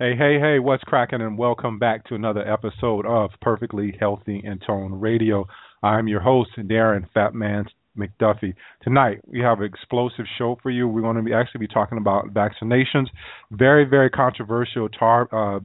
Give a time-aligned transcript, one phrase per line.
[0.00, 1.20] Hey, hey, hey, what's cracking?
[1.20, 5.46] And welcome back to another episode of Perfectly Healthy and Toned Radio.
[5.84, 8.54] I'm your host, Darren Fatman McDuffie.
[8.82, 10.88] Tonight we have an explosive show for you.
[10.88, 13.06] We're going to be actually be talking about vaccinations.
[13.52, 15.60] Very, very controversial tar, uh,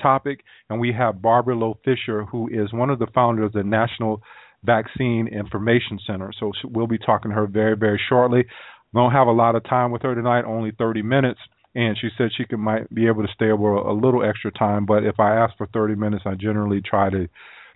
[0.00, 3.64] topic, and we have Barbara Loe Fisher, who is one of the founders of the
[3.64, 4.22] National
[4.62, 6.30] Vaccine Information Center.
[6.38, 8.44] So we'll be talking to her very, very shortly.
[8.92, 11.40] We don't have a lot of time with her tonight, only 30 minutes,
[11.74, 14.86] and she said she could might be able to stay over a little extra time.
[14.86, 17.28] But if I ask for 30 minutes, I generally try to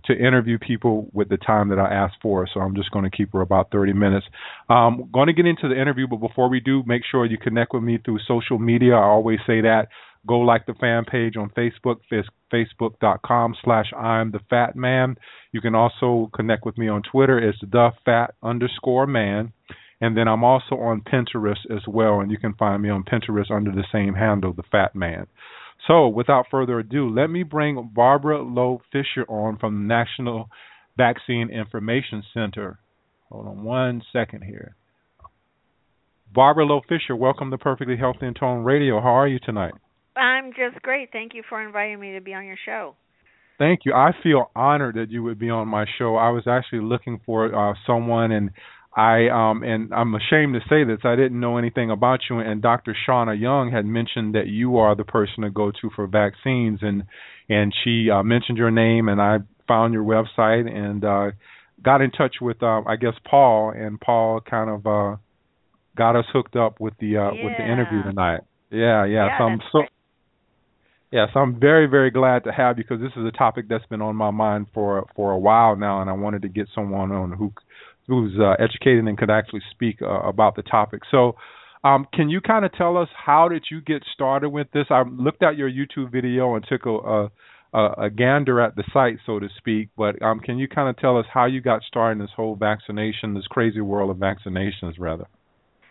[0.04, 2.48] to interview people with the time that I ask for.
[2.54, 4.26] So I'm just going to keep her about 30 minutes.
[4.68, 7.74] Um, going to get into the interview, but before we do, make sure you connect
[7.74, 8.94] with me through social media.
[8.94, 9.88] I always say that
[10.26, 11.96] Go like the fan page on Facebook,
[12.52, 15.16] facebook.com slash I'm the Fat Man.
[15.52, 17.38] You can also connect with me on Twitter.
[17.38, 19.52] It's the Fat underscore Man.
[20.00, 23.50] And then I'm also on Pinterest as well, and you can find me on Pinterest
[23.50, 25.26] under the same handle, the Fat Man.
[25.86, 30.50] So, without further ado, let me bring Barbara Loe Fisher on from the National
[30.96, 32.78] Vaccine Information Center.
[33.30, 34.76] Hold on one second here.
[36.32, 39.00] Barbara Loe Fisher, welcome to Perfectly Healthy and Toned Radio.
[39.00, 39.72] How are you tonight?
[40.16, 41.10] I'm just great.
[41.12, 42.94] Thank you for inviting me to be on your show.
[43.58, 43.92] Thank you.
[43.92, 46.16] I feel honored that you would be on my show.
[46.16, 48.50] I was actually looking for uh, someone, and
[48.98, 50.98] I um and I'm ashamed to say this.
[51.04, 52.96] I didn't know anything about you, and Dr.
[53.08, 57.04] Shauna Young had mentioned that you are the person to go to for vaccines, and
[57.48, 59.38] and she uh, mentioned your name, and I
[59.68, 61.30] found your website and uh,
[61.80, 65.16] got in touch with uh, I guess Paul, and Paul kind of uh,
[65.96, 67.44] got us hooked up with the uh, yeah.
[67.44, 68.40] with the interview tonight.
[68.70, 69.26] Yeah, yeah.
[69.26, 69.90] yeah so I'm so great.
[71.12, 74.02] Yes, I'm very, very glad to have you because this is a topic that's been
[74.02, 77.30] on my mind for for a while now, and I wanted to get someone on
[77.30, 77.52] who
[78.08, 81.02] who's uh, educated and could actually speak uh, about the topic.
[81.10, 81.36] So,
[81.84, 84.86] um, can you kind of tell us how did you get started with this?
[84.90, 87.28] I looked at your YouTube video and took a
[87.72, 89.90] a, a gander at the site, so to speak.
[89.96, 92.56] But um, can you kind of tell us how you got started in this whole
[92.56, 95.26] vaccination, this crazy world of vaccinations, rather?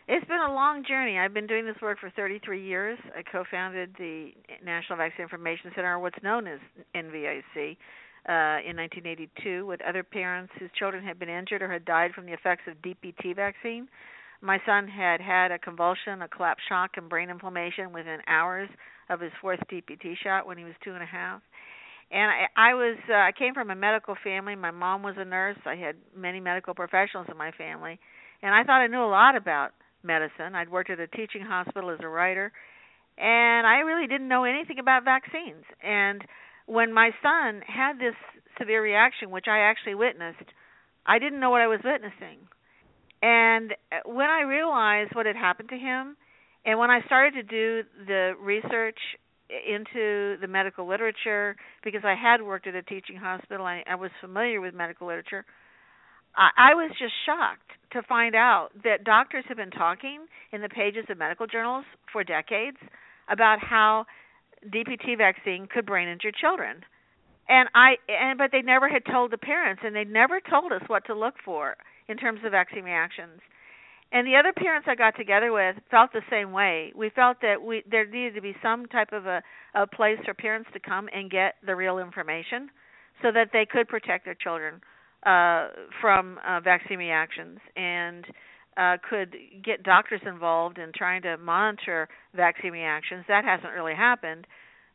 [0.07, 1.17] It's been a long journey.
[1.19, 2.97] I've been doing this work for 33 years.
[3.15, 4.31] I co-founded the
[4.63, 6.59] National Vaccine Information Center, what's known as
[6.95, 7.75] NVIC,
[8.27, 12.25] uh, in 1982 with other parents whose children had been injured or had died from
[12.25, 13.87] the effects of DPT vaccine.
[14.41, 18.69] My son had had a convulsion, a collapse shock, and brain inflammation within hours
[19.09, 21.41] of his fourth DPT shot when he was two and a half.
[22.11, 24.55] And I, I was uh, I came from a medical family.
[24.55, 25.57] My mom was a nurse.
[25.65, 27.99] I had many medical professionals in my family,
[28.41, 29.71] and I thought I knew a lot about
[30.03, 30.55] medicine.
[30.55, 32.51] I'd worked at a teaching hospital as a writer,
[33.17, 35.65] and I really didn't know anything about vaccines.
[35.83, 36.23] And
[36.67, 38.15] when my son had this
[38.59, 40.45] severe reaction, which I actually witnessed,
[41.05, 42.45] I didn't know what I was witnessing.
[43.21, 46.17] And uh, when I realized what had happened to him,
[46.65, 48.99] and when I started to do the research
[49.49, 54.11] into the medical literature, because I had worked at a teaching hospital, I, I was
[54.19, 55.45] familiar with medical literature.
[56.35, 60.69] I, I was just shocked to find out that doctors have been talking in the
[60.69, 62.77] pages of medical journals for decades
[63.29, 64.05] about how
[64.65, 66.83] DPT vaccine could brain injure children.
[67.49, 70.81] And I and but they never had told the parents and they never told us
[70.87, 71.77] what to look for
[72.07, 73.39] in terms of vaccine reactions.
[74.11, 76.93] And the other parents I got together with felt the same way.
[76.95, 79.41] We felt that we there needed to be some type of a,
[79.75, 82.69] a place for parents to come and get the real information
[83.21, 84.81] so that they could protect their children
[85.25, 85.69] uh,
[85.99, 88.25] from uh, vaccine reactions and
[88.77, 93.25] uh, could get doctors involved in trying to monitor vaccine reactions.
[93.27, 94.45] That hasn't really happened.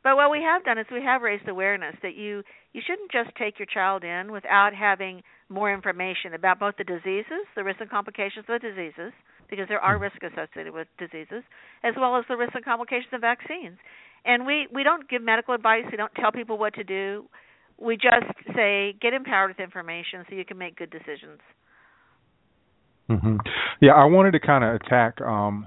[0.05, 2.43] But what we have done is we have raised awareness that you
[2.73, 7.45] you shouldn't just take your child in without having more information about both the diseases,
[7.55, 9.13] the risks and complications of the diseases,
[9.51, 11.45] because there are risks associated with diseases,
[11.85, 13.79] as well as the risks and complications of vaccines.
[14.25, 15.85] And we we don't give medical advice.
[15.91, 17.27] We don't tell people what to do.
[17.79, 21.41] We just say get empowered with information so you can make good decisions.
[23.13, 23.37] Mm-hmm.
[23.81, 25.67] Yeah, I wanted to kind of attack um,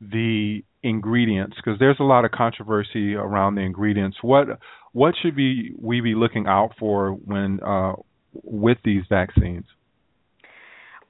[0.00, 4.18] the ingredients because there's a lot of controversy around the ingredients.
[4.22, 4.58] What
[4.92, 7.94] what should be we be looking out for when uh,
[8.42, 9.64] with these vaccines?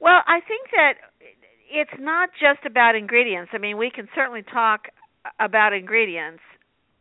[0.00, 0.94] Well, I think that
[1.70, 3.52] it's not just about ingredients.
[3.54, 4.86] I mean, we can certainly talk
[5.38, 6.42] about ingredients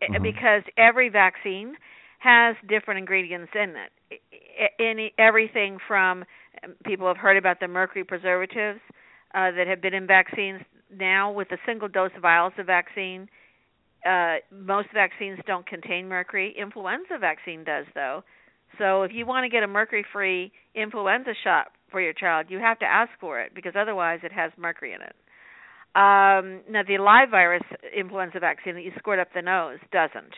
[0.01, 0.21] mm-hmm.
[0.21, 1.75] because every vaccine
[2.19, 4.21] has different ingredients in it.
[4.79, 6.23] Any everything from
[6.85, 8.79] people have heard about the mercury preservatives
[9.33, 10.61] uh, that have been in vaccines.
[10.93, 13.29] Now, with a single dose vials of vaccine,
[14.05, 16.53] uh, most vaccines don't contain mercury.
[16.59, 18.23] Influenza vaccine does, though.
[18.77, 22.79] So, if you want to get a mercury-free influenza shot for your child, you have
[22.79, 25.15] to ask for it because otherwise it has mercury in it.
[25.93, 27.63] Um, now, the live virus
[27.95, 30.33] influenza vaccine that you squirt up the nose doesn't,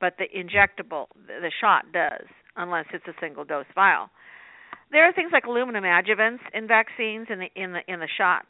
[0.00, 2.26] but the injectable, the shot does,
[2.56, 4.10] unless it's a single dose vial.
[4.90, 8.48] There are things like aluminum adjuvants in vaccines in the in the in the shots,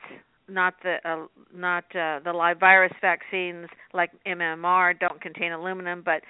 [0.48, 6.22] not the uh, not uh, the live virus vaccines like MMR don't contain aluminum, but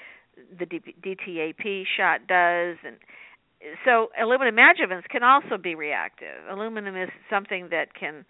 [0.58, 2.96] the DTaP shot does, and
[3.84, 6.44] so aluminum adjuvants can also be reactive.
[6.50, 8.24] Aluminum is something that can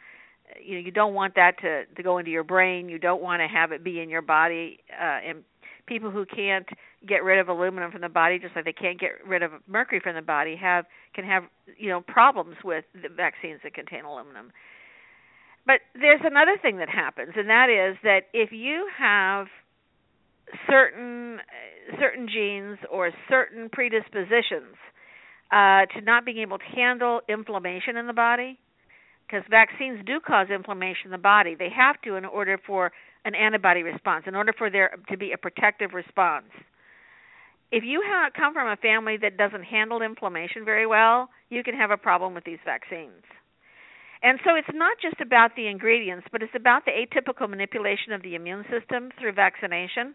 [0.62, 2.88] you know you don't want that to to go into your brain.
[2.88, 4.81] You don't want to have it be in your body.
[4.90, 5.44] Uh, and
[5.87, 6.67] people who can't
[7.06, 10.00] get rid of aluminum from the body, just like they can't get rid of mercury
[10.00, 11.44] from the body, have can have
[11.79, 14.53] you know problems with the vaccines that contain aluminum.
[15.67, 19.47] But there's another thing that happens, and that is that if you have
[20.69, 21.38] certain
[22.00, 24.76] certain genes or certain predispositions
[25.50, 28.58] uh, to not being able to handle inflammation in the body,
[29.26, 31.55] because vaccines do cause inflammation in the body.
[31.55, 32.93] They have to in order for
[33.25, 36.47] an antibody response, in order for there to be a protective response.
[37.73, 38.03] If you
[38.37, 42.35] come from a family that doesn't handle inflammation very well, you can have a problem
[42.35, 43.23] with these vaccines.
[44.23, 48.23] And so it's not just about the ingredients, but it's about the atypical manipulation of
[48.23, 50.15] the immune system through vaccination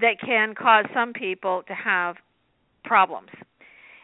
[0.00, 2.16] that can cause some people to have
[2.84, 3.30] problems.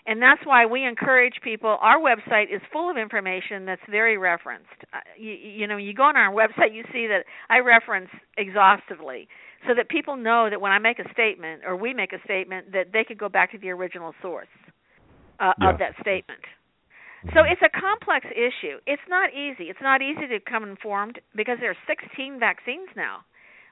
[0.05, 1.79] And that's why we encourage people.
[1.81, 4.67] Our website is full of information that's very referenced.
[4.93, 9.29] Uh, you, you know, you go on our website, you see that I reference exhaustively
[9.67, 12.73] so that people know that when I make a statement or we make a statement
[12.73, 14.49] that they could go back to the original source
[15.41, 15.70] uh, yeah.
[15.70, 16.43] of that statement.
[17.31, 17.53] So mm-hmm.
[17.53, 18.82] it's a complex issue.
[18.87, 19.70] It's not easy.
[19.70, 23.23] It's not easy to come informed because there are 16 vaccines now.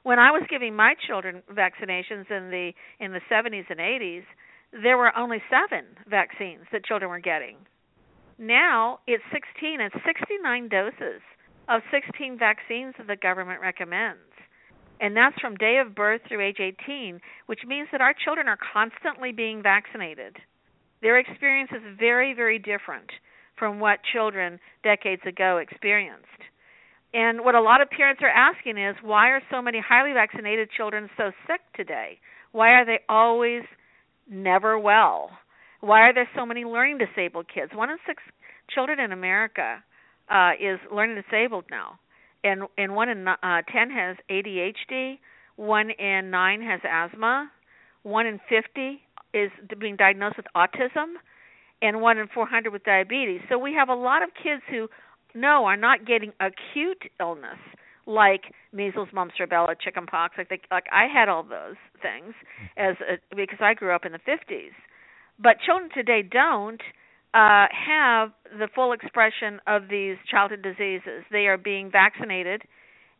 [0.03, 4.25] When I was giving my children vaccinations in the in the 70s and 80s,
[4.73, 7.57] there were only 7 vaccines that children were getting.
[8.39, 11.21] Now it's 16 and 69 doses
[11.69, 14.30] of 16 vaccines that the government recommends.
[15.01, 18.59] And that's from day of birth through age 18, which means that our children are
[18.73, 20.37] constantly being vaccinated.
[21.01, 23.09] Their experience is very, very different
[23.59, 26.27] from what children decades ago experienced.
[27.13, 30.69] And what a lot of parents are asking is why are so many highly vaccinated
[30.77, 32.19] children so sick today?
[32.53, 33.63] Why are they always
[34.31, 35.31] never well?
[35.81, 37.73] Why are there so many learning disabled kids?
[37.75, 38.23] One in six
[38.73, 39.83] children in America
[40.31, 41.99] uh, is learning disabled now,
[42.45, 43.37] and and one in uh,
[43.73, 45.19] ten has ADHD.
[45.57, 47.51] One in nine has asthma.
[48.03, 51.15] One in fifty is being diagnosed with autism
[51.83, 53.41] and one in 400 with diabetes.
[53.49, 54.89] So we have a lot of kids who
[55.35, 57.59] no are not getting acute illness
[58.07, 60.35] like measles, mumps, rubella, chickenpox.
[60.37, 62.35] Like they, like I had all those things
[62.77, 64.73] as a, because I grew up in the 50s.
[65.39, 66.83] But children today don't
[67.33, 71.23] uh, have the full expression of these childhood diseases.
[71.31, 72.63] They are being vaccinated,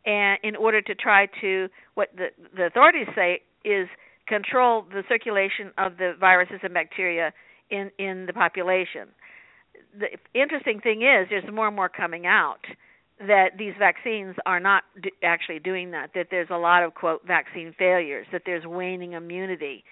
[0.05, 3.87] and in order to try to what the the authorities say is
[4.27, 7.31] control the circulation of the viruses and bacteria
[7.69, 9.07] in in the population.
[9.97, 12.65] The interesting thing is, there's more and more coming out
[13.19, 14.83] that these vaccines are not
[15.23, 16.11] actually doing that.
[16.15, 18.27] That there's a lot of quote vaccine failures.
[18.31, 19.83] That there's waning immunity.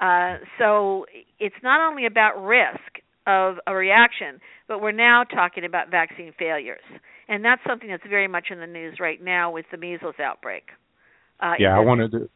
[0.00, 1.06] Uh, so
[1.38, 6.82] it's not only about risk of a reaction, but we're now talking about vaccine failures,
[7.28, 10.64] and that's something that's very much in the news right now with the measles outbreak.
[11.40, 12.28] Uh, yeah, I wanted to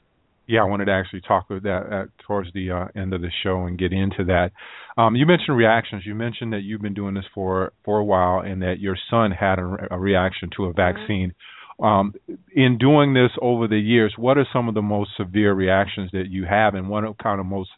[0.47, 3.31] yeah, I wanted to actually talk about that at, towards the uh, end of the
[3.43, 4.52] show and get into that.
[4.97, 6.05] Um, you mentioned reactions.
[6.07, 9.33] You mentioned that you've been doing this for for a while, and that your son
[9.33, 10.76] had a, a reaction to a mm-hmm.
[10.76, 11.28] vaccine.
[11.31, 11.85] Mm-hmm.
[11.85, 12.14] Um,
[12.55, 16.28] in doing this over the years, what are some of the most severe reactions that
[16.31, 17.71] you have, and what are kind of most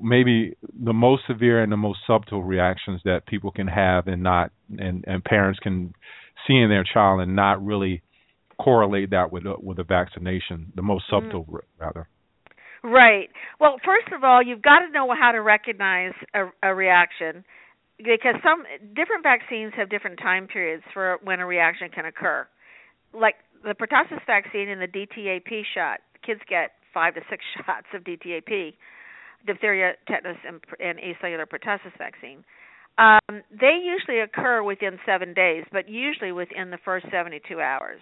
[0.00, 4.50] maybe the most severe and the most subtle reactions that people can have and not
[4.78, 5.94] and and parents can
[6.46, 8.02] see in their child and not really
[8.58, 11.22] correlate that with a, with a vaccination, the most mm.
[11.22, 11.60] subtle mm.
[11.78, 12.08] rather.
[12.82, 13.28] Right.
[13.60, 17.44] Well, first of all, you've got to know how to recognize a, a reaction
[17.98, 22.46] because some different vaccines have different time periods for when a reaction can occur.
[23.14, 28.02] Like the pertussis vaccine and the DTaP shot, kids get five to six shots of
[28.02, 28.74] DTaP,
[29.46, 32.44] diphtheria, tetanus, and, and acellular pertussis vaccine.
[32.98, 38.00] Um, they usually occur within seven days, but usually within the first 72 hours.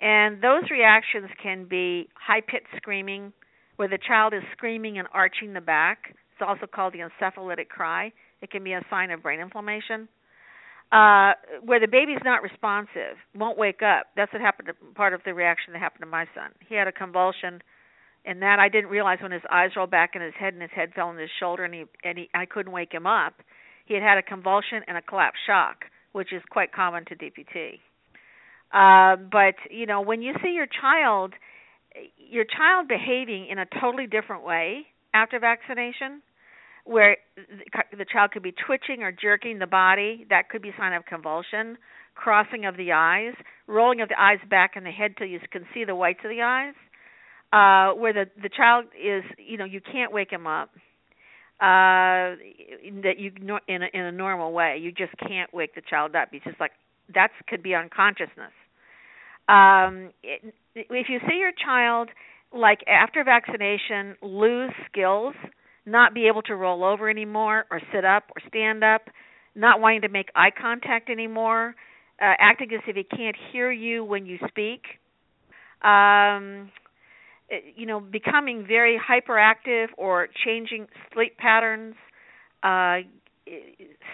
[0.00, 3.32] And those reactions can be high pitched screaming,
[3.76, 6.14] where the child is screaming and arching the back.
[6.32, 8.12] It's also called the encephalitic cry.
[8.42, 10.08] It can be a sign of brain inflammation.
[10.90, 11.32] Uh,
[11.64, 14.06] where the baby's not responsive, won't wake up.
[14.16, 14.68] That's what happened.
[14.68, 16.50] To, part of the reaction that happened to my son.
[16.66, 17.60] He had a convulsion,
[18.24, 20.70] and that I didn't realize when his eyes rolled back in his head and his
[20.74, 23.34] head fell on his shoulder, and he and he I couldn't wake him up.
[23.86, 27.80] He had had a convulsion and a collapsed shock, which is quite common to DPT.
[28.72, 31.32] Uh, but you know, when you see your child,
[32.18, 36.20] your child behaving in a totally different way after vaccination,
[36.84, 37.16] where
[37.96, 41.78] the child could be twitching or jerking the body, that could be sign of convulsion,
[42.14, 43.34] crossing of the eyes,
[43.66, 46.30] rolling of the eyes back in the head till you can see the whites of
[46.30, 46.74] the eyes,
[47.52, 50.70] uh, where the the child is, you know, you can't wake him up.
[51.60, 52.38] Uh,
[53.02, 53.32] that you
[53.66, 56.28] in a, in a normal way, you just can't wake the child up.
[56.30, 56.70] He's just like
[57.14, 58.52] that could be unconsciousness.
[59.48, 62.10] Um, it, if you see your child
[62.54, 65.34] like after vaccination lose skills,
[65.84, 69.02] not be able to roll over anymore or sit up or stand up,
[69.54, 71.74] not wanting to make eye contact anymore,
[72.20, 74.82] uh, acting as if he can't hear you when you speak,
[75.82, 76.70] um,
[77.76, 81.94] you know, becoming very hyperactive or changing sleep patterns,
[82.62, 82.98] uh,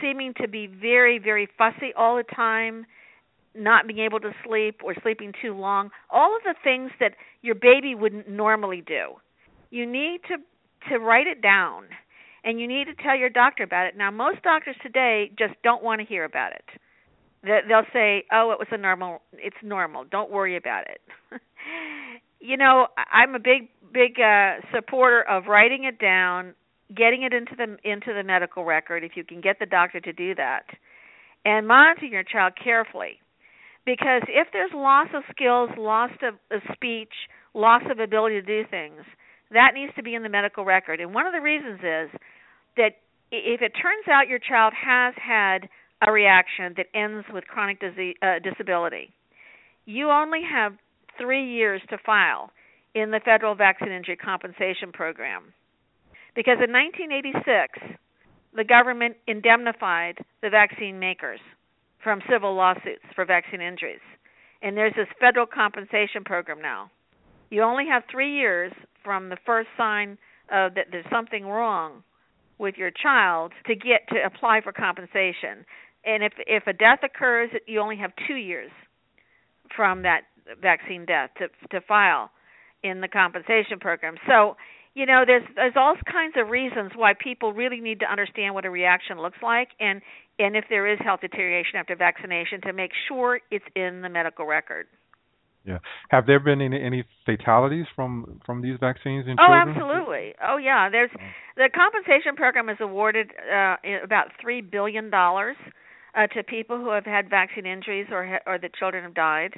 [0.00, 2.86] seeming to be very, very fussy all the time,
[3.54, 7.12] not being able to sleep or sleeping too long, all of the things that
[7.42, 9.14] your baby wouldn't normally do.
[9.70, 10.36] You need to
[10.90, 11.84] to write it down
[12.44, 13.96] and you need to tell your doctor about it.
[13.96, 16.64] Now most doctors today just don't want to hear about it.
[17.42, 20.04] They'll say, "Oh, it was a normal it's normal.
[20.04, 21.00] Don't worry about it."
[22.44, 26.54] you know, I'm a big big uh supporter of writing it down,
[26.94, 30.12] getting it into the into the medical record if you can get the doctor to
[30.12, 30.64] do that.
[31.46, 33.20] And monitoring your child carefully
[33.86, 37.12] because if there's loss of skills, loss of, of speech,
[37.54, 39.00] loss of ability to do things,
[39.50, 41.00] that needs to be in the medical record.
[41.00, 42.20] And one of the reasons is
[42.76, 45.68] that if it turns out your child has had
[46.06, 49.12] a reaction that ends with chronic disease, uh, disability,
[49.86, 50.72] you only have
[51.18, 52.50] three years to file
[52.94, 55.52] in the federal vaccine injury compensation program.
[56.34, 57.98] Because in 1986,
[58.54, 61.40] the government indemnified the vaccine makers
[62.02, 64.02] from civil lawsuits for vaccine injuries.
[64.62, 66.90] And there's this federal compensation program now.
[67.50, 70.18] You only have three years from the first sign
[70.50, 72.02] of that there's something wrong
[72.58, 75.64] with your child to get to apply for compensation.
[76.04, 78.70] And if if a death occurs, you only have two years
[79.74, 80.22] from that
[80.60, 82.30] vaccine death to to file
[82.82, 84.16] in the compensation program.
[84.26, 84.56] So
[84.94, 88.64] you know there's there's all kinds of reasons why people really need to understand what
[88.64, 90.00] a reaction looks like and
[90.38, 94.46] and if there is health deterioration after vaccination to make sure it's in the medical
[94.46, 94.86] record.
[95.64, 95.78] Yeah.
[96.10, 99.62] Have there been any, any fatalities from from these vaccines in oh, children?
[99.66, 100.34] Oh, absolutely.
[100.46, 100.90] Oh, yeah.
[100.90, 101.10] There's
[101.56, 105.56] the compensation program is awarded uh, about three billion dollars
[106.14, 109.54] uh, to people who have had vaccine injuries or or the children have died.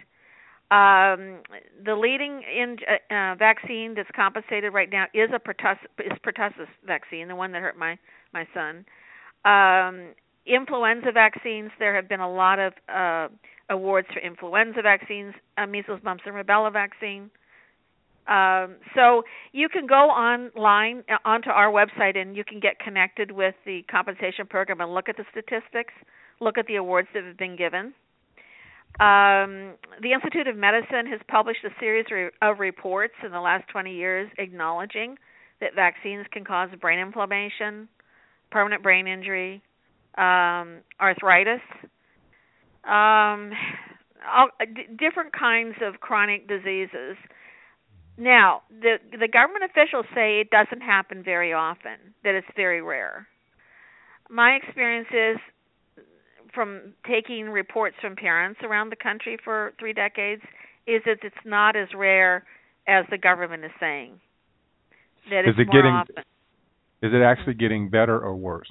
[0.68, 1.42] Um,
[1.85, 6.66] the leading in uh, uh, vaccine that's compensated right now is a pertussis, is pertussis
[6.85, 7.96] vaccine, the one that hurt my
[8.32, 8.85] my son.
[9.44, 13.28] Um, influenza vaccines, there have been a lot of uh,
[13.70, 17.30] awards for influenza vaccines, uh, measles, mumps, and rubella vaccine.
[18.26, 23.30] Um, so you can go online uh, onto our website and you can get connected
[23.30, 25.94] with the compensation program and look at the statistics,
[26.40, 27.94] look at the awards that have been given.
[28.99, 32.07] Um, the Institute of Medicine has published a series
[32.41, 35.17] of reports in the last 20 years acknowledging
[35.61, 37.88] that vaccines can cause brain inflammation,
[38.50, 39.62] permanent brain injury,
[40.17, 41.61] um, arthritis,
[42.85, 43.53] um,
[44.26, 47.17] all, d- different kinds of chronic diseases.
[48.17, 53.26] Now, the the government officials say it doesn't happen very often; that it's very rare.
[54.31, 55.37] My experience is
[56.55, 60.43] from taking reports from parents around the country for three decades
[60.87, 62.45] is that it's not as rare
[62.87, 64.21] as the government is saying.
[65.31, 65.93] That is it's it getting?
[65.93, 66.17] often.
[67.03, 68.69] Is it actually getting better or worse?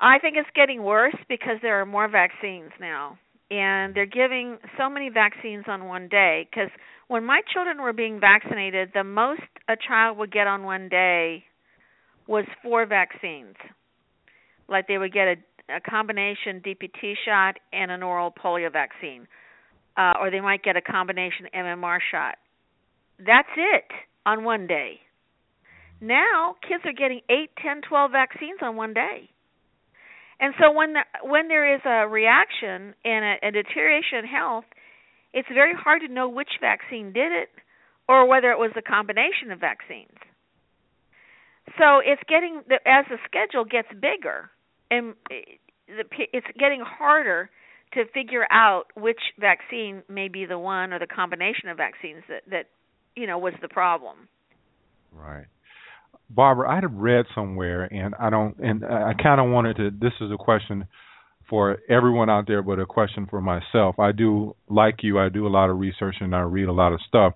[0.00, 3.18] I think it's getting worse because there are more vaccines now.
[3.50, 6.48] And they're giving so many vaccines on one day.
[6.50, 6.70] Because
[7.08, 11.44] when my children were being vaccinated, the most a child would get on one day
[12.26, 13.56] was four vaccines.
[14.68, 15.34] Like they would get a,
[15.70, 19.26] a combination DPT shot and an oral polio vaccine,
[19.96, 22.36] uh, or they might get a combination MMR shot.
[23.18, 23.84] That's it
[24.26, 25.00] on one day.
[26.00, 29.28] Now kids are getting eight, ten, twelve vaccines on one day.
[30.40, 34.64] And so when the, when there is a reaction and a, a deterioration in health,
[35.34, 37.50] it's very hard to know which vaccine did it
[38.08, 40.16] or whether it was a combination of vaccines.
[41.78, 44.50] So it's getting as the schedule gets bigger
[44.90, 47.50] and it's getting harder
[47.94, 52.42] to figure out which vaccine may be the one or the combination of vaccines that
[52.50, 52.66] that
[53.16, 54.28] you know was the problem.
[55.12, 55.46] Right.
[56.32, 59.90] Barbara, I had read somewhere, and I don't, and I kind of wanted to.
[59.90, 60.86] This is a question
[61.48, 63.98] for everyone out there, but a question for myself.
[63.98, 66.92] I do, like you, I do a lot of research and I read a lot
[66.92, 67.34] of stuff.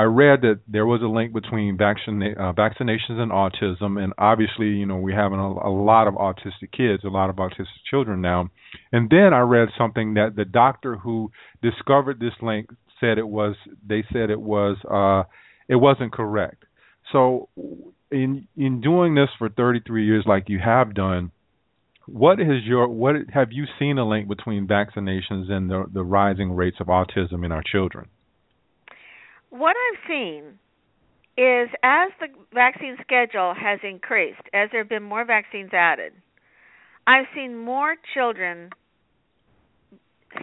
[0.00, 4.68] I read that there was a link between vaccina- uh, vaccinations and autism, and obviously,
[4.68, 8.22] you know, we're having a, a lot of autistic kids, a lot of autistic children
[8.22, 8.48] now.
[8.92, 11.30] And then I read something that the doctor who
[11.62, 13.56] discovered this link said it was.
[13.86, 14.78] They said it was.
[14.90, 15.28] Uh,
[15.68, 16.64] it wasn't correct.
[17.12, 17.50] So,
[18.10, 21.30] in in doing this for 33 years, like you have done,
[22.06, 26.52] what is your what have you seen a link between vaccinations and the the rising
[26.52, 28.08] rates of autism in our children?
[29.50, 30.58] What I've seen
[31.36, 36.12] is as the vaccine schedule has increased, as there have been more vaccines added,
[37.06, 38.70] I've seen more children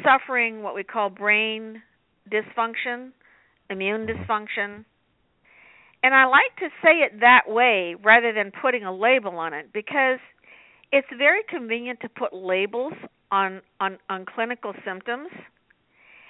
[0.04, 1.82] suffering what we call brain
[2.30, 3.12] dysfunction,
[3.70, 4.84] immune dysfunction,
[6.04, 9.72] and I like to say it that way rather than putting a label on it
[9.74, 10.20] because
[10.92, 12.94] it's very convenient to put labels
[13.32, 15.30] on on on clinical symptoms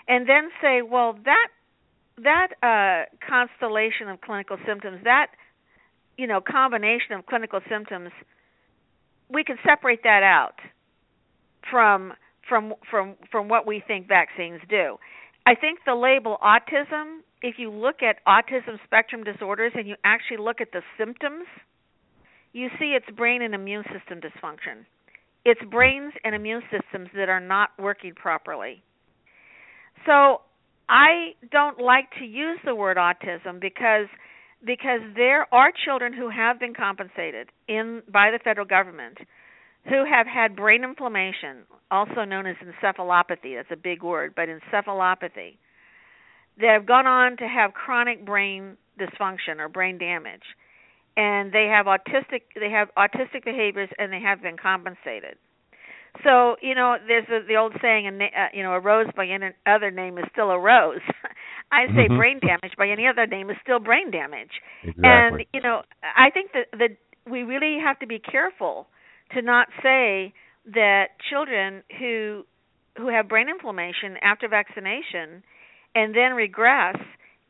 [0.07, 1.47] and then say, well, that
[2.23, 5.27] that uh constellation of clinical symptoms, that
[6.17, 8.09] you know, combination of clinical symptoms,
[9.29, 10.55] we can separate that out
[11.69, 12.13] from
[12.47, 14.97] from from from what we think vaccines do.
[15.45, 20.37] I think the label autism if you look at autism spectrum disorders and you actually
[20.37, 21.45] look at the symptoms,
[22.53, 24.85] you see it's brain and immune system dysfunction.
[25.45, 28.81] It's brains and immune systems that are not working properly.
[30.05, 30.41] So
[30.89, 34.07] I don't like to use the word autism because
[34.65, 39.17] because there are children who have been compensated in by the federal government
[39.85, 43.55] who have had brain inflammation, also known as encephalopathy.
[43.55, 45.57] That's a big word, but encephalopathy
[46.59, 50.41] that have gone on to have chronic brain dysfunction or brain damage
[51.15, 55.37] and they have autistic they have autistic behaviors and they have been compensated
[56.23, 59.25] so you know there's a, the old saying a uh, you know a rose by
[59.25, 61.01] any other name is still a rose
[61.71, 62.17] i say mm-hmm.
[62.17, 65.01] brain damage by any other name is still brain damage exactly.
[65.03, 65.81] and you know
[66.15, 66.97] i think that that
[67.29, 68.87] we really have to be careful
[69.33, 70.33] to not say
[70.73, 72.43] that children who
[72.97, 75.43] who have brain inflammation after vaccination
[75.95, 76.97] and then regress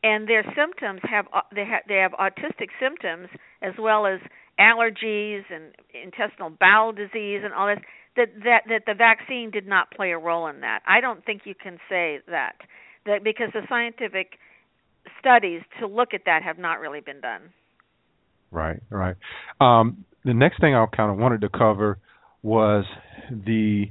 [0.02, 3.28] and their symptoms have uh, they have they have autistic symptoms
[3.62, 4.20] as well as
[4.60, 7.82] allergies and intestinal bowel disease and all this
[8.16, 10.80] that that that the vaccine did not play a role in that.
[10.86, 12.56] I don't think you can say that
[13.06, 14.38] that because the scientific
[15.20, 17.42] studies to look at that have not really been done.
[18.50, 19.16] Right, right.
[19.60, 21.98] Um, the next thing I kind of wanted to cover
[22.42, 22.84] was
[23.30, 23.86] the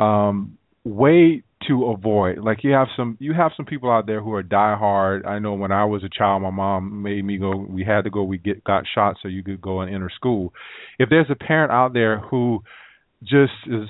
[0.00, 2.38] um, way to avoid.
[2.38, 5.26] Like you have some you have some people out there who are diehard.
[5.26, 7.56] I know when I was a child, my mom made me go.
[7.56, 8.22] We had to go.
[8.24, 10.52] We get got shot so you could go and enter school.
[10.98, 12.62] If there's a parent out there who
[13.22, 13.88] just is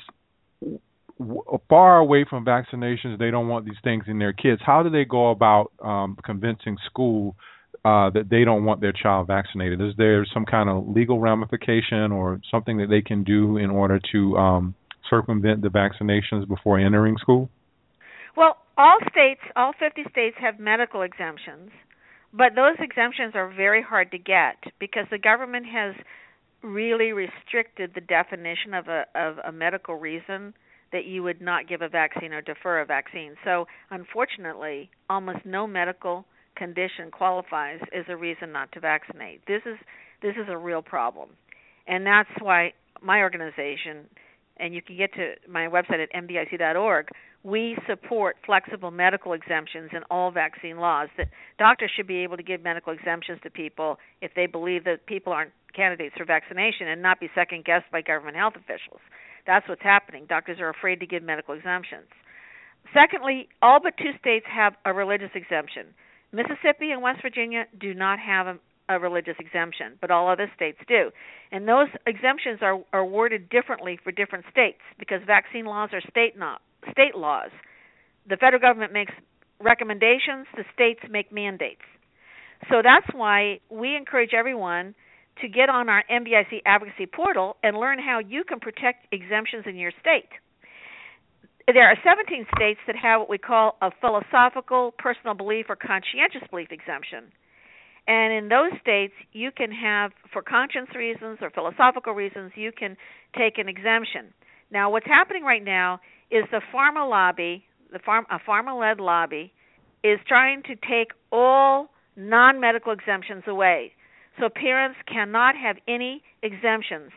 [1.68, 4.61] far away from vaccinations, they don't want these things in their kids.
[4.64, 7.37] How do they go about um, convincing school
[7.85, 9.81] uh, that they don't want their child vaccinated?
[9.81, 14.01] Is there some kind of legal ramification or something that they can do in order
[14.12, 14.75] to um,
[15.09, 17.49] circumvent the vaccinations before entering school?
[18.37, 21.71] Well, all states, all 50 states have medical exemptions,
[22.33, 25.95] but those exemptions are very hard to get because the government has
[26.62, 30.55] really restricted the definition of a of a medical reason
[30.92, 33.35] that you would not give a vaccine or defer a vaccine.
[33.44, 39.40] So, unfortunately, almost no medical condition qualifies as a reason not to vaccinate.
[39.46, 39.79] This is
[40.22, 41.31] this is a real problem.
[41.87, 42.72] And that's why
[43.03, 44.07] my organization
[44.59, 47.09] and you can get to my website at nvic.org
[47.44, 51.09] we support flexible medical exemptions in all vaccine laws.
[51.16, 55.07] That doctors should be able to give medical exemptions to people if they believe that
[55.07, 59.01] people aren't candidates for vaccination and not be second guessed by government health officials.
[59.47, 60.27] That's what's happening.
[60.29, 62.09] Doctors are afraid to give medical exemptions.
[62.95, 65.95] Secondly, all but two states have a religious exemption.
[66.33, 68.57] Mississippi and West Virginia do not have a,
[68.89, 71.11] a religious exemption, but all other states do.
[71.51, 76.39] And those exemptions are, are worded differently for different states because vaccine laws are state
[76.39, 77.51] not, state laws.
[78.29, 79.13] The federal government makes
[79.61, 81.83] recommendations, the states make mandates.
[82.71, 84.95] So that's why we encourage everyone
[85.40, 89.77] to get on our NVIC advocacy portal and learn how you can protect exemptions in
[89.77, 90.29] your state.
[91.66, 96.42] There are 17 states that have what we call a philosophical, personal belief, or conscientious
[96.51, 97.31] belief exemption.
[98.09, 102.97] And in those states, you can have, for conscience reasons or philosophical reasons, you can
[103.38, 104.35] take an exemption.
[104.73, 109.53] Now, what's happening right now is the pharma lobby, the a pharma-led lobby,
[110.03, 113.92] is trying to take all non-medical exemptions away.
[114.40, 117.11] So parents cannot have any exemptions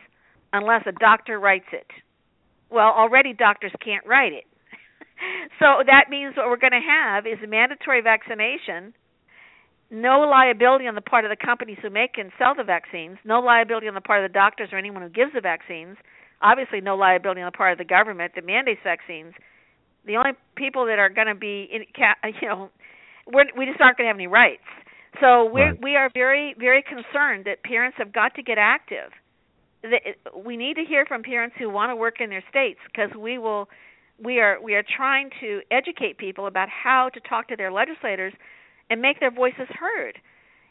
[0.52, 1.86] unless a doctor writes it.
[2.70, 4.44] Well, already doctors can't write it.
[5.58, 8.92] so that means what we're going to have is a mandatory vaccination,
[9.90, 13.40] no liability on the part of the companies who make and sell the vaccines, no
[13.40, 15.96] liability on the part of the doctors or anyone who gives the vaccines,
[16.42, 19.32] obviously no liability on the part of the government that mandates vaccines.
[20.04, 21.84] The only people that are going to be in,
[22.42, 22.70] you know,
[23.26, 24.66] we're, we just aren't going to have any rights.
[25.20, 25.82] So we right.
[25.82, 29.10] we are very very concerned that parents have got to get active.
[30.34, 33.38] We need to hear from parents who want to work in their states because we
[33.38, 33.68] will
[34.22, 38.32] we are we are trying to educate people about how to talk to their legislators
[38.90, 40.18] and make their voices heard.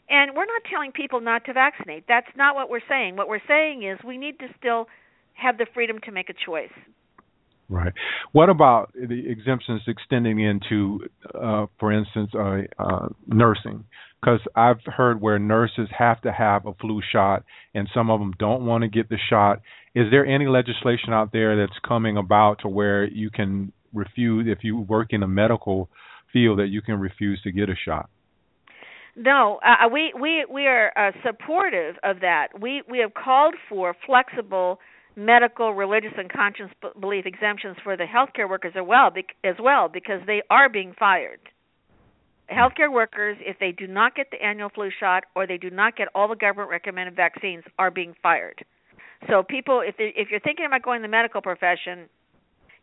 [0.08, 2.04] And we're not telling people not to vaccinate.
[2.06, 3.16] That's not what we're saying.
[3.16, 4.86] What we're saying is we need to still
[5.34, 6.70] have the freedom to make a choice.
[7.68, 7.92] Right.
[8.30, 11.00] What about the exemptions extending into,
[11.34, 13.84] uh, for instance, uh, uh, nursing?
[14.26, 18.32] Because I've heard where nurses have to have a flu shot, and some of them
[18.40, 19.60] don't want to get the shot.
[19.94, 24.64] Is there any legislation out there that's coming about to where you can refuse, if
[24.64, 25.88] you work in a medical
[26.32, 28.10] field, that you can refuse to get a shot?
[29.14, 32.48] No, uh, we we we are uh, supportive of that.
[32.60, 34.80] We we have called for flexible
[35.14, 39.12] medical, religious, and conscience belief exemptions for the healthcare workers as well,
[39.44, 41.38] as well because they are being fired.
[42.50, 45.96] Healthcare workers, if they do not get the annual flu shot or they do not
[45.96, 48.64] get all the government recommended vaccines, are being fired.
[49.28, 52.08] So people, if they, if you're thinking about going to the medical profession,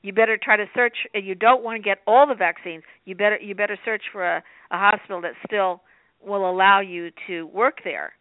[0.02, 0.98] you better try to search.
[1.14, 2.84] And you don't want to get all the vaccines.
[3.06, 5.82] You better you better search for a, a hospital that still
[6.26, 8.14] will allow you to work there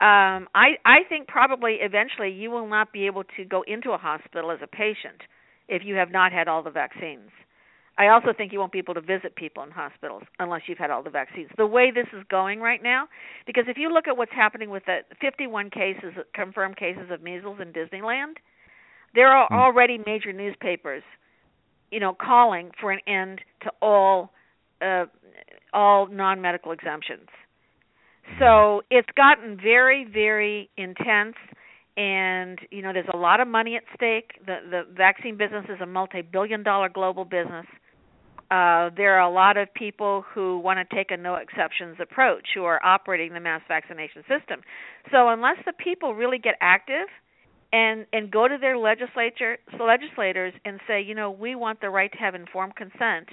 [0.00, 3.98] um, I I think probably eventually you will not be able to go into a
[3.98, 5.22] hospital as a patient
[5.66, 7.30] if you have not had all the vaccines.
[7.98, 10.90] I also think you won't be able to visit people in hospitals unless you've had
[10.90, 11.50] all the vaccines.
[11.56, 13.08] The way this is going right now,
[13.44, 17.58] because if you look at what's happening with the 51 cases, confirmed cases of measles
[17.60, 18.34] in Disneyland,
[19.14, 19.54] there are hmm.
[19.54, 21.02] already major newspapers,
[21.90, 24.30] you know, calling for an end to all
[24.80, 25.06] uh,
[25.72, 27.28] all non-medical exemptions.
[28.38, 31.34] So it's gotten very, very intense,
[31.96, 34.32] and you know there's a lot of money at stake.
[34.46, 37.66] The the vaccine business is a multi-billion-dollar global business.
[38.50, 42.46] Uh, there are a lot of people who want to take a no exceptions approach
[42.54, 44.62] who are operating the mass vaccination system.
[45.12, 47.08] So unless the people really get active
[47.72, 52.10] and and go to their legislature legislators and say, you know, we want the right
[52.10, 53.28] to have informed consent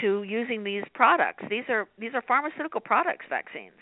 [0.00, 1.42] to using these products.
[1.50, 3.72] These are these are pharmaceutical products, vaccines.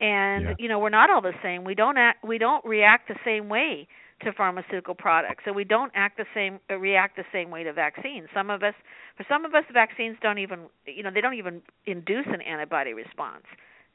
[0.00, 0.54] And yeah.
[0.58, 1.64] you know, we're not all the same.
[1.64, 3.86] We don't act we don't react the same way
[4.22, 5.44] to pharmaceutical products.
[5.44, 8.28] So we don't act the same uh, react the same way to vaccines.
[8.34, 8.74] Some of us
[9.16, 12.92] for some of us vaccines don't even you know, they don't even induce an antibody
[12.92, 13.44] response.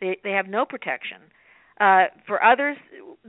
[0.02, 1.18] They they have no protection.
[1.80, 2.78] Uh, for others,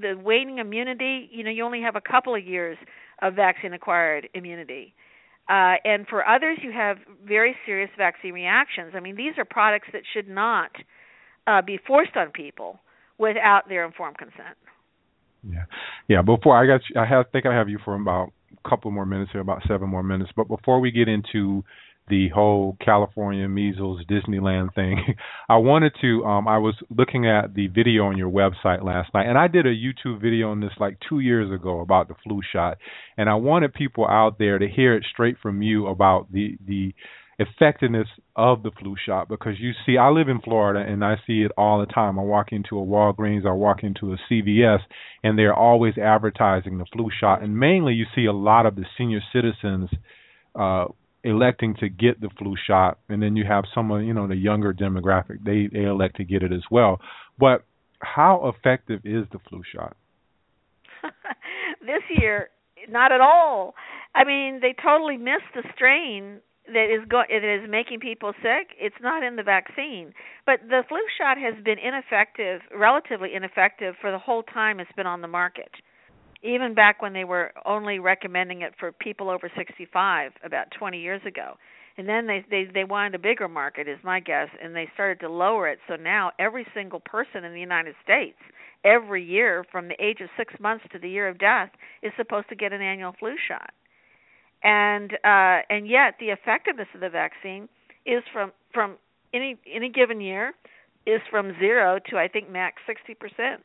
[0.00, 2.78] the waning immunity, you know, you only have a couple of years
[3.20, 4.94] of vaccine acquired immunity.
[5.48, 8.92] Uh, and for others, you have very serious vaccine reactions.
[8.94, 10.70] I mean, these are products that should not
[11.46, 12.80] uh, be forced on people
[13.18, 14.56] without their informed consent.
[15.48, 15.64] Yeah,
[16.08, 16.22] yeah.
[16.22, 19.06] Before I got, you, I have, think I have you for about a couple more
[19.06, 20.30] minutes here, about seven more minutes.
[20.36, 21.64] But before we get into
[22.08, 25.14] the whole California measles Disneyland thing.
[25.48, 29.26] I wanted to um I was looking at the video on your website last night
[29.26, 32.40] and I did a YouTube video on this like 2 years ago about the flu
[32.52, 32.78] shot
[33.16, 36.94] and I wanted people out there to hear it straight from you about the the
[37.38, 41.42] effectiveness of the flu shot because you see I live in Florida and I see
[41.42, 42.18] it all the time.
[42.18, 44.78] I walk into a Walgreens, I walk into a CVS
[45.22, 48.84] and they're always advertising the flu shot and mainly you see a lot of the
[48.96, 49.90] senior citizens
[50.54, 50.86] uh
[51.26, 54.36] electing to get the flu shot, and then you have some of you know the
[54.36, 57.00] younger demographic they they elect to get it as well.
[57.38, 57.64] But
[57.98, 59.96] how effective is the flu shot?
[61.80, 62.48] this year,
[62.88, 63.74] not at all.
[64.14, 66.40] I mean, they totally missed the strain
[66.72, 70.12] that is go- that is making people sick, it's not in the vaccine.
[70.44, 75.06] But the flu shot has been ineffective, relatively ineffective, for the whole time it's been
[75.06, 75.70] on the market.
[76.42, 81.22] Even back when they were only recommending it for people over 65, about 20 years
[81.26, 81.56] ago,
[81.96, 85.20] and then they they they wanted a bigger market, is my guess, and they started
[85.20, 85.78] to lower it.
[85.88, 88.38] So now every single person in the United States,
[88.84, 91.70] every year from the age of six months to the year of death,
[92.02, 93.70] is supposed to get an annual flu shot
[94.62, 97.68] and uh, and yet the effectiveness of the vaccine
[98.04, 98.96] is from from
[99.34, 100.54] any any given year
[101.06, 103.64] is from zero to I think max sixty percent.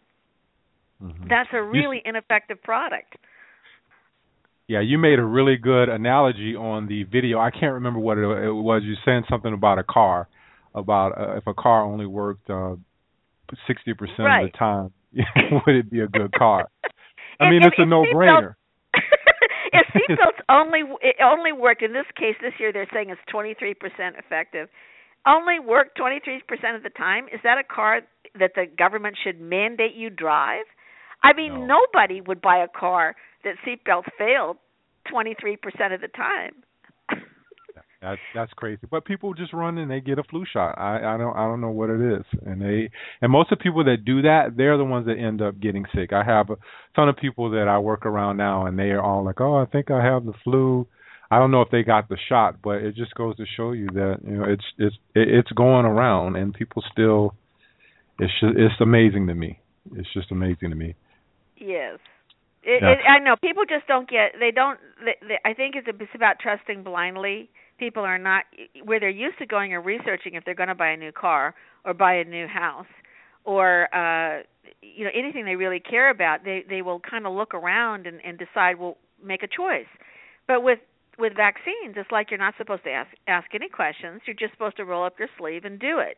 [1.01, 1.27] Mm-hmm.
[1.30, 3.15] That's a really ineffective product.
[4.67, 7.39] Yeah, you made a really good analogy on the video.
[7.39, 8.84] I can't remember what it, it was.
[8.86, 10.30] You saying something about a car,
[10.75, 12.75] about uh, if a car only worked uh,
[13.67, 14.45] sixty uh, percent right.
[14.45, 14.93] of the time,
[15.65, 16.69] would it be a good car?
[17.39, 18.56] I mean, it's a no-brainer.
[19.93, 23.75] Seatbelts only it only worked in this case this year, they're saying it's 23%
[24.17, 24.69] effective.
[25.25, 26.41] Only work 23%
[26.75, 27.25] of the time.
[27.32, 28.01] Is that a car
[28.39, 30.65] that the government should mandate you drive?
[31.23, 31.77] I mean, No.
[31.86, 34.58] nobody would buy a car that seatbelts failed
[35.13, 36.63] 23% of the time.
[38.02, 38.88] That's that's crazy.
[38.90, 40.76] But people just run and they get a flu shot.
[40.78, 42.26] I I don't I don't know what it is.
[42.46, 42.90] And they
[43.22, 45.86] and most of the people that do that, they're the ones that end up getting
[45.94, 46.12] sick.
[46.12, 46.56] I have a
[46.96, 49.66] ton of people that I work around now and they are all like, "Oh, I
[49.66, 50.88] think I have the flu."
[51.30, 53.88] I don't know if they got the shot, but it just goes to show you
[53.94, 57.36] that, you know, it's it's it's going around and people still
[58.20, 59.60] it's just, it's amazing to me.
[59.96, 60.96] It's just amazing to me.
[61.58, 62.00] Yes.
[62.64, 62.92] It, Yeah.
[62.92, 64.34] it, I know people just don't get.
[64.40, 64.80] They don't.
[65.04, 67.50] They, they, I think it's, it's about trusting blindly.
[67.82, 68.44] People are not
[68.84, 71.56] where they're used to going and researching if they're going to buy a new car
[71.84, 72.86] or buy a new house
[73.44, 74.44] or uh
[74.84, 76.44] you know anything they really care about.
[76.46, 78.78] They they will kind of look around and, and decide.
[78.80, 79.89] Well, make a choice.
[80.48, 80.78] But with
[81.17, 84.22] with vaccines, it's like you're not supposed to ask ask any questions.
[84.28, 86.17] You're just supposed to roll up your sleeve and do it.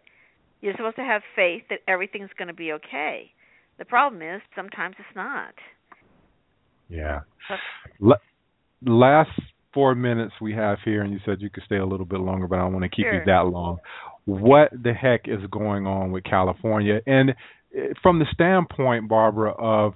[0.60, 3.32] You're supposed to have faith that everything's going to be okay.
[3.78, 5.54] The problem is sometimes it's not.
[6.90, 7.22] Yeah.
[8.00, 8.16] La-
[8.86, 9.32] last
[9.74, 12.48] four minutes we have here, and you said you could stay a little bit longer,
[12.48, 13.16] but I don't want to keep Sure.
[13.16, 13.80] you that long.
[14.26, 17.02] What the heck is going on with California?
[17.06, 17.32] And
[17.76, 19.94] eh, from the standpoint, Barbara, of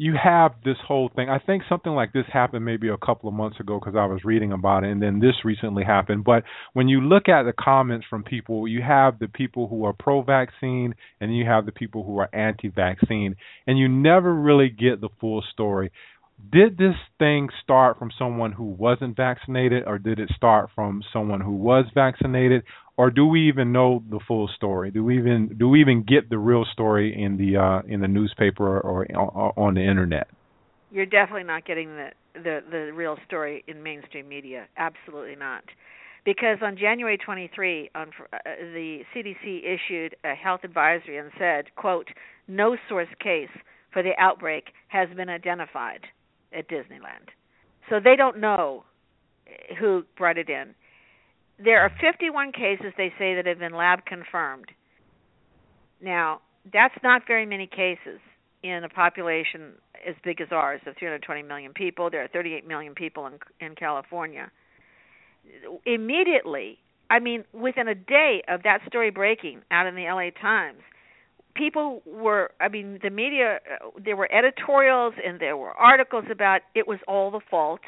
[0.00, 1.28] you have this whole thing.
[1.28, 4.24] I think something like this happened maybe a couple of months ago because I was
[4.24, 6.22] reading about it, and then this recently happened.
[6.22, 9.92] But when you look at the comments from people, you have the people who are
[9.92, 13.34] pro-vaccine, and you have the people who are anti-vaccine,
[13.66, 15.90] and you never really get the full story.
[16.50, 21.40] Did this thing start from someone who wasn't vaccinated, or did it start from someone
[21.40, 22.62] who was vaccinated,
[22.96, 24.90] or do we even know the full story?
[24.90, 28.08] Do we even do we even get the real story in the uh, in the
[28.08, 30.28] newspaper or, or on the internet?
[30.90, 34.68] You're definitely not getting the the the real story in mainstream media.
[34.76, 35.64] Absolutely not.
[36.24, 38.38] Because on January 23, on uh,
[38.74, 42.08] the CDC issued a health advisory and said, "quote
[42.46, 43.50] No source case
[43.92, 46.06] for the outbreak has been identified
[46.52, 47.30] at Disneyland."
[47.88, 48.84] So they don't know
[49.78, 50.74] who brought it in.
[51.58, 54.70] There are 51 cases they say that have been lab confirmed.
[56.00, 56.40] Now,
[56.72, 58.20] that's not very many cases
[58.62, 59.72] in a population
[60.06, 62.10] as big as ours of 320 million people.
[62.10, 64.50] There are 38 million people in in California.
[65.86, 66.78] Immediately,
[67.10, 70.82] I mean, within a day of that story breaking out in the LA Times,
[71.58, 76.60] people were I mean, the media uh, there were editorials and there were articles about
[76.74, 77.80] it was all the fault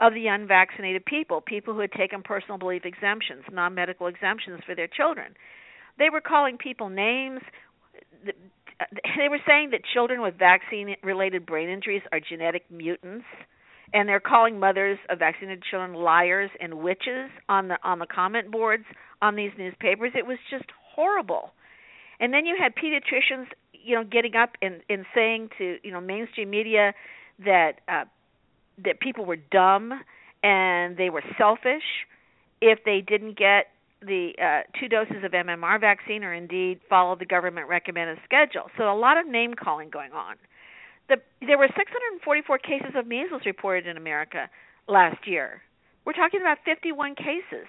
[0.00, 4.88] of the unvaccinated people, people who had taken personal belief exemptions, non-medical exemptions for their
[4.88, 5.34] children.
[5.98, 7.40] They were calling people names.
[8.24, 13.26] They were saying that children with vaccine-related brain injuries are genetic mutants,
[13.92, 18.50] and they're calling mothers of vaccinated children liars and witches on the on the comment
[18.50, 18.84] boards
[19.20, 20.12] on these newspapers.
[20.14, 21.52] It was just horrible.
[22.20, 26.00] And then you had pediatricians, you know, getting up and and saying to you know
[26.00, 26.94] mainstream media
[27.44, 28.04] that uh,
[28.84, 29.92] that people were dumb
[30.42, 31.82] and they were selfish
[32.60, 33.68] if they didn't get
[34.02, 38.70] the uh, two doses of MMR vaccine or indeed follow the government recommended schedule.
[38.78, 40.36] So a lot of name calling going on.
[41.08, 44.48] The, there were 644 cases of measles reported in America
[44.88, 45.60] last year.
[46.06, 47.66] We're talking about 51 cases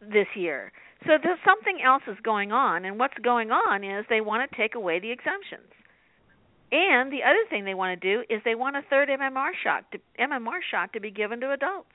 [0.00, 0.72] this year.
[1.06, 4.56] So there's something else is going on, and what's going on is they want to
[4.56, 5.70] take away the exemptions.
[6.70, 9.84] And the other thing they want to do is they want a third MMR shot,
[9.92, 11.92] to, MMR shot to be given to adults.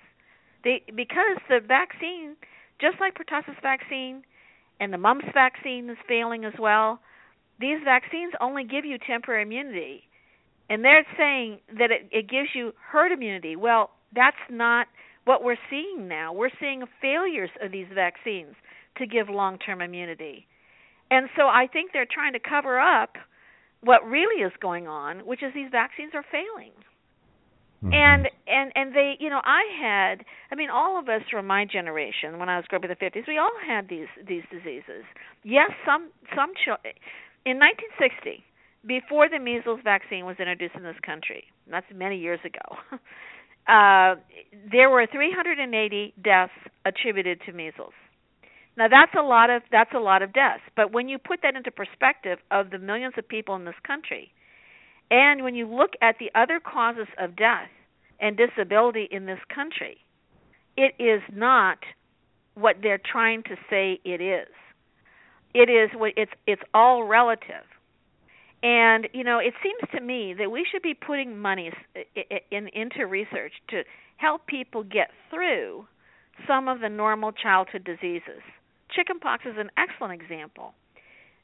[0.64, 2.36] They because the vaccine,
[2.80, 4.24] just like pertussis vaccine
[4.80, 7.00] and the mumps vaccine is failing as well,
[7.60, 10.04] these vaccines only give you temporary immunity.
[10.70, 13.56] And they're saying that it, it gives you herd immunity.
[13.56, 14.88] Well, that's not
[15.26, 16.34] what we're seeing now.
[16.34, 18.56] We're seeing failures of these vaccines
[18.98, 20.48] to give long-term immunity.
[21.10, 23.16] And so I think they're trying to cover up
[23.82, 26.72] what really is going on, which is these vaccines are failing.
[27.84, 27.94] Mm-hmm.
[27.94, 31.64] And and and they, you know, I had, I mean, all of us from my
[31.64, 35.06] generation, when I was growing up in the fifties, we all had these these diseases.
[35.44, 36.96] Yes, some some children.
[37.46, 38.44] In 1960,
[38.86, 42.78] before the measles vaccine was introduced in this country, that's many years ago.
[43.68, 44.16] Uh,
[44.72, 46.54] there were 380 deaths
[46.86, 47.92] attributed to measles.
[48.78, 51.56] Now that's a lot of that's a lot of deaths, but when you put that
[51.56, 54.32] into perspective of the millions of people in this country,
[55.10, 57.70] and when you look at the other causes of death
[58.20, 59.98] and disability in this country,
[60.78, 61.80] it is not
[62.54, 64.48] what they're trying to say it is.
[65.56, 67.66] It is what it's it's all relative.
[68.62, 71.74] And you know, it seems to me that we should be putting monies
[72.52, 73.82] in, into research to
[74.18, 75.88] help people get through
[76.48, 78.44] some of the normal childhood diseases
[78.94, 80.74] chickenpox is an excellent example.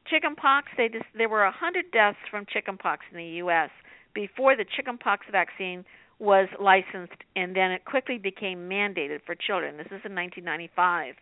[0.08, 3.70] Chickenpox, they just, there were 100 deaths from chickenpox in the U.S.
[4.14, 5.86] before the chickenpox vaccine
[6.20, 9.78] was licensed, and then it quickly became mandated for children.
[9.78, 11.16] This is in 1995.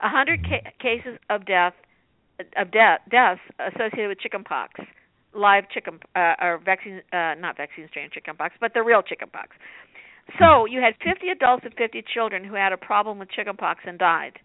[0.00, 1.74] 100 ca- cases of death
[2.58, 4.80] of death deaths associated with chickenpox,
[5.34, 9.50] live chicken uh, or vaccine, uh, not vaccine strain chickenpox, but the real chickenpox.
[10.40, 13.98] So you had 50 adults and 50 children who had a problem with chickenpox and
[13.98, 14.40] died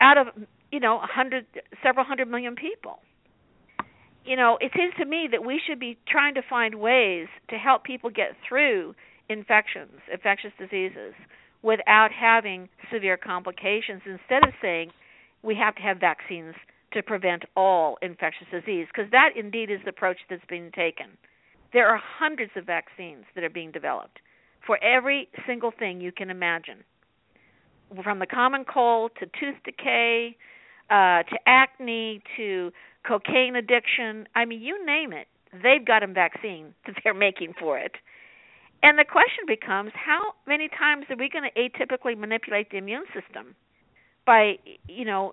[0.00, 0.26] out of
[0.70, 1.46] you know a hundred
[1.82, 2.98] several hundred million people.
[4.24, 7.56] You know it seems to me that we should be trying to find ways to
[7.56, 8.94] help people get through
[9.28, 11.14] infections infectious diseases
[11.62, 14.90] without having severe complications instead of saying
[15.42, 16.54] we have to have vaccines
[16.92, 21.06] to prevent all infectious disease because that indeed is the approach that's being taken.
[21.72, 24.20] There are hundreds of vaccines that are being developed
[24.66, 26.84] for every single thing you can imagine
[28.02, 30.36] from the common cold to tooth decay
[30.90, 32.70] uh, to acne to
[33.06, 34.26] cocaine addiction.
[34.34, 37.92] I mean, you name it, they've got a vaccine that they're making for it.
[38.82, 43.04] And the question becomes how many times are we going to atypically manipulate the immune
[43.14, 43.54] system
[44.26, 45.32] by, you know,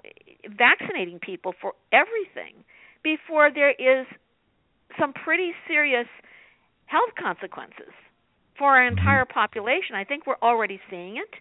[0.58, 2.64] vaccinating people for everything
[3.04, 4.08] before there is
[4.98, 6.08] some pretty serious
[6.86, 7.92] health consequences
[8.58, 8.98] for our mm-hmm.
[8.98, 9.96] entire population?
[9.96, 11.36] I think we're already seeing it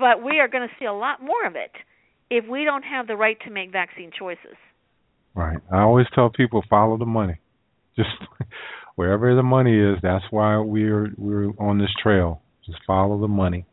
[0.00, 1.70] but we are going to see a lot more of it
[2.30, 4.56] if we don't have the right to make vaccine choices.
[5.34, 5.58] Right.
[5.70, 7.38] I always tell people follow the money.
[7.96, 8.10] Just
[8.96, 12.40] wherever the money is, that's why we're we're on this trail.
[12.64, 13.66] Just follow the money.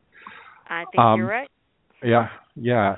[0.70, 1.50] I think um, you're right.
[2.04, 2.96] Yeah, yeah.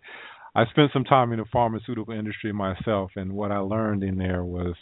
[0.54, 4.42] I spent some time in the pharmaceutical industry myself, and what I learned in there
[4.42, 4.74] was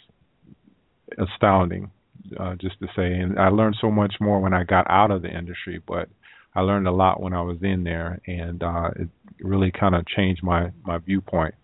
[1.19, 1.91] astounding,
[2.39, 3.13] uh, just to say.
[3.13, 5.81] And I learned so much more when I got out of the industry.
[5.85, 6.09] But
[6.55, 9.09] I learned a lot when I was in there, and uh, it
[9.41, 11.55] really kind of changed my my viewpoint.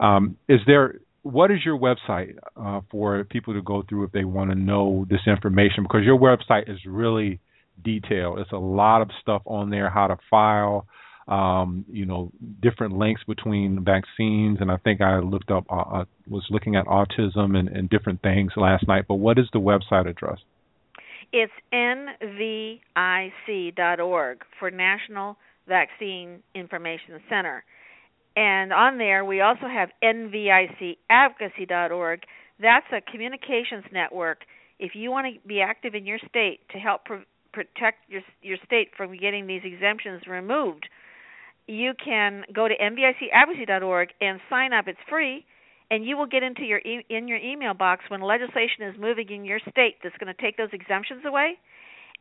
[0.00, 4.24] Um, is there what is your website uh, for people to go through if they
[4.24, 5.84] want to know this information?
[5.84, 7.40] Because your website is really
[7.84, 8.40] detailed.
[8.40, 10.86] It's a lot of stuff on there, how to file,
[11.28, 14.58] um, you know, different links between vaccines.
[14.60, 18.20] And I think I looked up, uh, uh was looking at autism and, and different
[18.22, 19.04] things last night.
[19.06, 20.38] But what is the website address?
[21.32, 22.78] It's nvic.org
[24.58, 27.64] for National Vaccine Information Center.
[28.36, 32.22] And on there, we also have nvicadvocacy.org.
[32.60, 34.44] That's a communications network.
[34.78, 38.56] If you want to be active in your state to help pro- protect your your
[38.64, 40.88] state from getting these exemptions removed,
[41.66, 44.88] you can go to nvicadvocacy.org and sign up.
[44.88, 45.46] It's free
[45.92, 49.28] and you will get into your e- in your email box when legislation is moving
[49.28, 51.58] in your state that's going to take those exemptions away.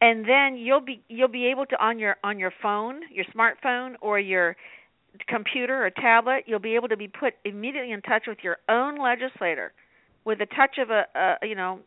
[0.02, 3.94] And then you'll be you'll be able to on your on your phone your smartphone
[4.02, 4.58] or your
[5.28, 9.02] computer or tablet you'll be able to be put immediately in touch with your own
[9.02, 9.74] legislator
[10.26, 11.80] with a touch of a, a you know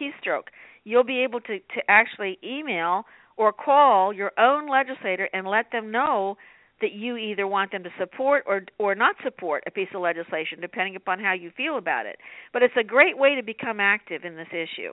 [0.00, 0.48] keystroke.
[0.84, 5.90] You'll be able to to actually email or call your own legislator and let them
[5.90, 6.36] know
[6.80, 10.60] that you either want them to support or or not support a piece of legislation
[10.60, 12.16] depending upon how you feel about it.
[12.52, 14.92] But it's a great way to become active in this issue.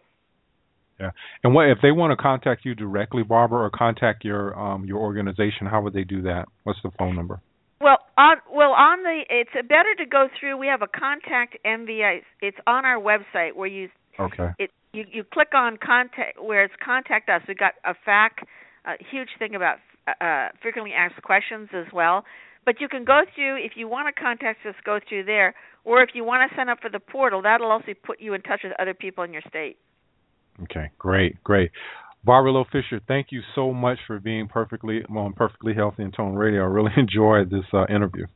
[0.99, 1.11] Yeah.
[1.43, 4.99] And what if they want to contact you directly barbara or contact your um your
[4.99, 6.45] organization how would they do that?
[6.63, 7.41] What's the phone number?
[7.79, 12.19] Well on well on the it's better to go through we have a contact mvi
[12.41, 14.49] it's on our website where you okay.
[14.59, 17.41] it you you click on contact where it's contact us.
[17.47, 18.47] We've got a fac
[18.85, 19.77] a huge thing about
[20.07, 22.23] uh, frequently asked questions as well.
[22.65, 26.03] But you can go through if you want to contact us, go through there, or
[26.03, 28.61] if you want to sign up for the portal, that'll also put you in touch
[28.63, 29.77] with other people in your state.
[30.63, 31.71] Okay, great, great.
[32.23, 36.37] Barbara Loe Fisher, thank you so much for being perfectly on Perfectly Healthy and Toned
[36.37, 36.61] Radio.
[36.61, 38.27] I really enjoyed this uh, interview.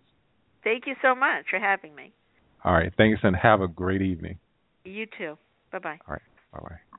[0.63, 2.11] Thank you so much for having me.
[2.63, 2.91] All right.
[2.97, 4.39] Thanks and have a great evening.
[4.83, 5.37] You too.
[5.71, 5.99] Bye bye.
[6.07, 6.21] All right.
[6.51, 6.94] Bye bye.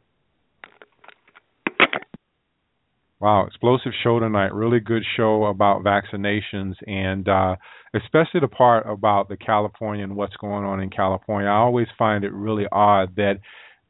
[3.26, 4.54] Wow, explosive show tonight.
[4.54, 7.56] Really good show about vaccinations and uh,
[7.92, 11.48] especially the part about the California and what's going on in California.
[11.50, 13.40] I always find it really odd that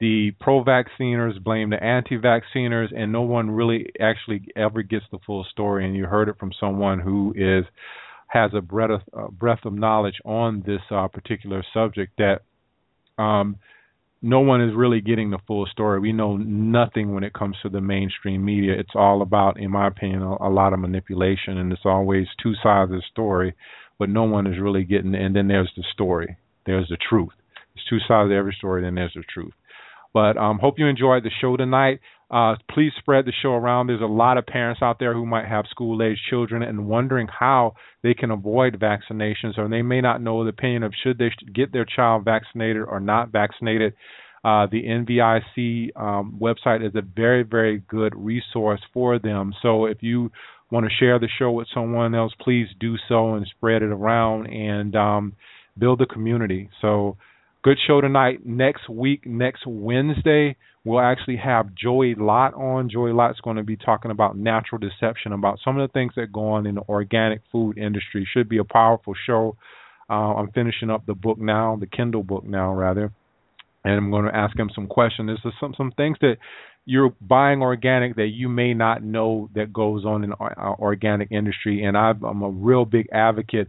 [0.01, 5.19] the pro vacciners blame the anti vacciners and no one really actually ever gets the
[5.27, 5.85] full story.
[5.85, 7.67] And you heard it from someone who is
[8.29, 12.41] has a breadth of, uh, breadth of knowledge on this uh, particular subject that
[13.23, 13.59] um,
[14.23, 16.01] no one is really getting the full story.
[16.01, 18.75] We know nothing when it comes to the mainstream media.
[18.79, 22.55] It's all about, in my opinion, a, a lot of manipulation, and it's always two
[22.63, 23.55] sides of the story,
[23.99, 25.15] but no one is really getting.
[25.15, 26.37] And then there's the story.
[26.65, 27.33] There's the truth.
[27.75, 28.83] There's two sides of every story.
[28.83, 29.53] Then there's the truth.
[30.13, 32.01] But um, hope you enjoyed the show tonight.
[32.29, 33.87] Uh, please spread the show around.
[33.87, 37.29] There's a lot of parents out there who might have school age children and wondering
[37.29, 41.31] how they can avoid vaccinations, or they may not know the opinion of should they
[41.55, 43.95] get their child vaccinated or not vaccinated.
[44.45, 49.53] Uh, the NVIC um, website is a very, very good resource for them.
[49.63, 50.31] So if you
[50.71, 54.47] want to share the show with someone else, please do so and spread it around
[54.47, 55.33] and um,
[55.79, 56.71] build a community.
[56.81, 57.17] So
[57.67, 58.47] good show tonight.
[58.47, 60.55] Next week, next Wednesday,
[60.85, 62.89] we'll actually have Joey Lott on.
[62.89, 66.31] Joey Lott's going to be talking about natural deception, about some of the things that
[66.33, 68.25] go on in the organic food industry.
[68.33, 69.57] Should be a powerful show.
[70.09, 73.13] Uh, I'm finishing up the book now, the Kindle book now, rather,
[73.83, 75.29] and I'm going to ask him some questions.
[75.43, 76.37] There's some some things that
[76.85, 81.83] you're buying organic that you may not know that goes on in uh, organic industry,
[81.83, 83.67] and i I'm a real big advocate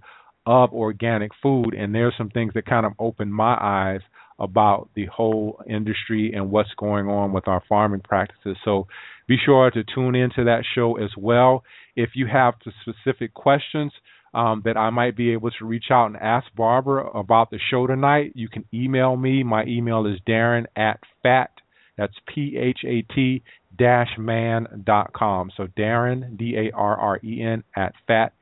[0.47, 4.01] of organic food, and there's some things that kind of opened my eyes
[4.39, 8.55] about the whole industry and what's going on with our farming practices.
[8.63, 8.87] So
[9.27, 11.63] be sure to tune into that show as well.
[11.95, 13.91] If you have specific questions
[14.33, 17.87] um, that I might be able to reach out and ask Barbara about the show
[17.87, 19.43] tonight, you can email me.
[19.43, 21.51] My email is Darren at fat.
[21.97, 23.43] That's P H A T
[23.77, 25.49] dash man dot com.
[25.57, 28.33] So Darren D A R R E N at fat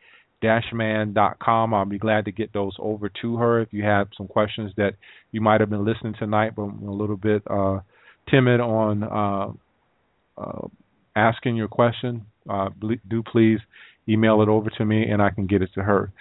[0.44, 1.74] dashman.com.
[1.74, 4.94] I'll be glad to get those over to her if you have some questions that
[5.32, 7.80] you might have been listening tonight, but I'm a little bit uh,
[8.30, 10.68] timid on uh, uh,
[11.16, 12.26] asking your question.
[12.50, 12.70] Uh,
[13.10, 13.60] do please
[14.08, 16.12] email it over to me and I can get it to her.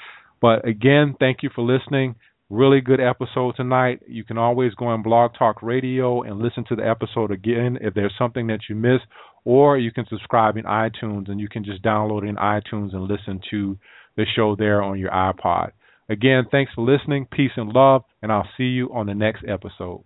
[0.41, 2.17] But again, thank you for listening.
[2.51, 4.01] Really good episode tonight.
[4.07, 7.95] You can always go on Blog Talk Radio and listen to the episode again if
[7.95, 9.05] there's something that you missed,
[9.45, 13.41] or you can subscribe in iTunes and you can just download in iTunes and listen
[13.51, 13.79] to
[14.17, 15.73] the show there on your iPod.
[16.09, 17.27] Again, thanks for listening.
[17.31, 20.05] Peace and love, and I'll see you on the next episode.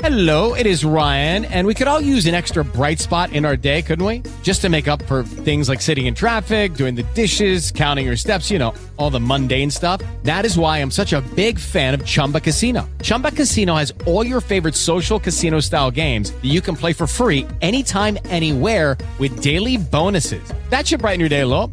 [0.00, 3.56] Hello, it is Ryan, and we could all use an extra bright spot in our
[3.56, 4.22] day, couldn't we?
[4.42, 8.14] Just to make up for things like sitting in traffic, doing the dishes, counting your
[8.14, 10.02] steps, you know, all the mundane stuff.
[10.22, 12.86] That is why I'm such a big fan of Chumba Casino.
[13.02, 17.06] Chumba Casino has all your favorite social casino style games that you can play for
[17.06, 20.52] free anytime, anywhere with daily bonuses.
[20.68, 21.72] That should brighten your day a little.